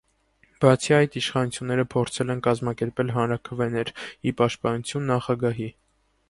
[0.63, 3.93] Բացի այդ, իշխանությունները փորձել են կազմակերպել հանրաքվեներ՝
[4.31, 5.71] ի պաշտպանություն նախագահի։